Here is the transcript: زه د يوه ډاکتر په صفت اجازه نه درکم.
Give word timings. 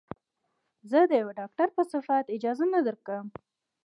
زه 0.89 0.99
د 1.09 1.11
يوه 1.21 1.33
ډاکتر 1.39 1.67
په 1.75 1.81
صفت 1.91 2.25
اجازه 2.35 2.65
نه 2.73 2.79
درکم. 2.87 3.25